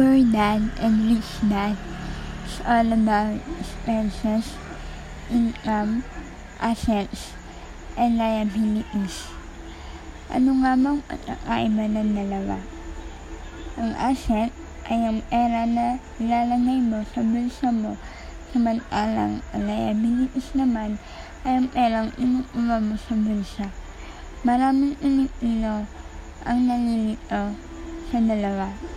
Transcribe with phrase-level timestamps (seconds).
[0.00, 1.76] Poor Dad and Rich Dad
[2.48, 4.56] is all about expenses,
[5.28, 6.08] income,
[6.56, 7.36] assets,
[8.00, 9.28] and liabilities.
[10.32, 12.64] Ano nga bang pagkakaiba ng dalawa?
[13.76, 14.48] Ang asset
[14.88, 18.00] ay ang pera na ilalagay mo sa bulsa mo
[18.56, 20.96] samantalang ang liabilities naman
[21.44, 23.68] ay ang perang inukuha mo sa bulsa.
[24.48, 25.84] Maraming Pilipino
[26.48, 27.52] ang nalilito
[28.08, 28.89] sa dalawa.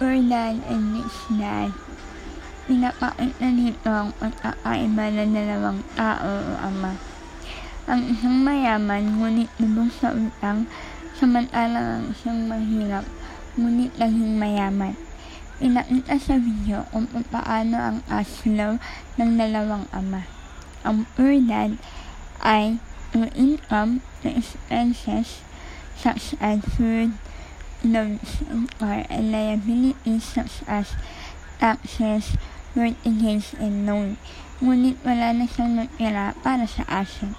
[0.00, 1.76] Ferdinand and Rich Dad
[2.64, 6.96] Pinapakita nito ang pagkakaiba ng dalawang tao o ama.
[7.84, 10.64] Ang isang mayaman ngunit lubog sa utang
[11.12, 13.04] samantalang ang isang mahirap
[13.60, 14.96] ngunit naging mayaman.
[15.60, 18.80] Pinakita sa video kung paano ang cash flow
[19.20, 20.24] ng dalawang ama.
[20.80, 21.76] Ang poor dad
[22.40, 22.80] ay
[23.12, 25.44] ang income na expenses
[25.92, 27.12] such as food,
[27.84, 28.20] and
[28.78, 30.92] car, and liabilities such as
[31.58, 32.36] taxes,
[32.76, 34.16] mortgages, and loan.
[34.60, 37.32] Ngunit wala na siyang natira para sa asset.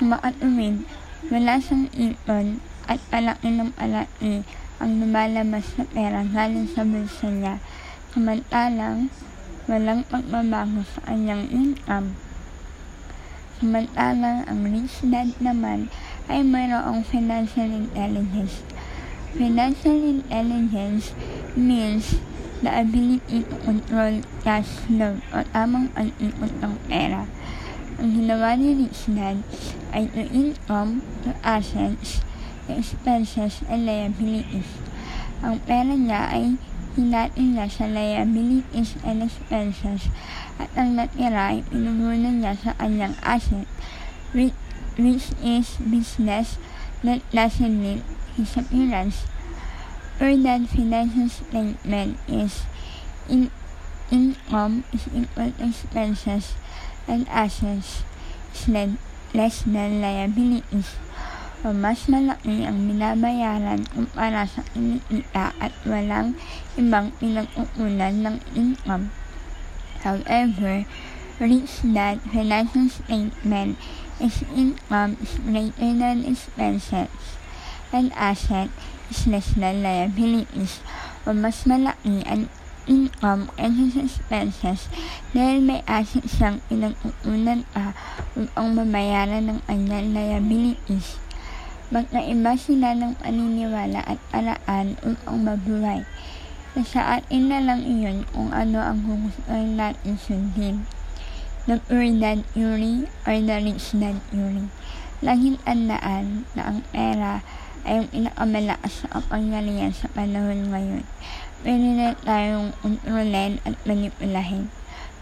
[0.00, 0.88] Sa makatuwid,
[1.28, 4.48] wala siyang ipon at palaki ng palaki
[4.80, 7.60] ang lumalabas na pera galing sa bulsa niya,
[8.14, 9.12] samantalang
[9.68, 12.16] walang pagbabago sa kanyang income.
[13.58, 15.90] Samantalang ang rich dad naman
[16.30, 18.62] ay mayroong financial intelligence.
[19.36, 21.12] Financial intelligence
[21.52, 22.16] means
[22.64, 27.28] the ability to control cash flow o tamang pag-ikot ng pera.
[28.00, 29.44] Ang ginawa ni Rich Dad
[29.92, 32.24] ay to income, to assets,
[32.64, 34.70] to expenses, and liabilities.
[35.44, 36.56] Ang pera niya ay
[36.96, 40.08] hinatin niya sa liabilities and expenses
[40.56, 43.68] at ang natira ay pinugunan niya sa kanyang asset,
[44.32, 44.56] which,
[44.96, 46.56] which is business
[47.04, 48.02] that doesn't need
[48.38, 49.26] his appearance.
[50.22, 52.62] Or that financial statement is
[53.28, 53.50] in,
[54.10, 56.54] income is equal to expenses
[57.10, 58.02] and assets
[59.34, 60.96] less than liabilities
[61.66, 66.38] o mas malaki ang binabayaran kumpara sa kinikita at walang
[66.78, 69.10] ibang pinagkukunan ng income.
[70.06, 70.86] However,
[71.42, 73.74] rich dad financial statement
[74.22, 77.10] is income is greater than expenses
[77.92, 78.68] and asset
[79.08, 80.84] is less than liabilities
[81.24, 82.48] o mas malaki ang
[82.88, 84.88] income sa expenses
[85.36, 87.92] dahil may asset siyang pinagkukunan pa
[88.32, 91.20] upang mabayaran ng kanyang liabilities.
[91.92, 96.04] Magkaiba sila ng paniniwala at paraan upang mabuhay.
[96.78, 100.84] Sa atin na lang iyon kung ano ang gugustuhin natin sundin.
[101.68, 101.80] The
[102.16, 104.72] dad theory or the rich dad theory.
[105.20, 107.44] Laging tandaan na ang pera
[107.84, 111.04] ay ang pinakamalakas sa kapangyarihan sa panahon ngayon.
[111.62, 114.70] Pwede na tayong kontrolin at manipulahin.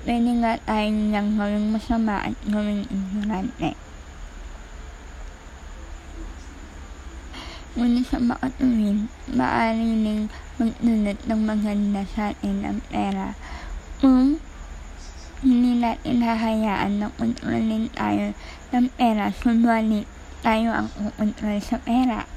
[0.07, 3.75] Pwede nga tayong niyang gawing masama at gawing ignorante.
[7.77, 13.37] Ngunit sa makatuwid, maaari ning magdulot ng maganda sa atin ang pera
[14.01, 14.41] kung
[15.41, 18.33] hindi natin hahayaan na kontrolin tayo
[18.73, 20.09] ng pera, subalit
[20.45, 22.29] tayo ang kukontrol sa pera.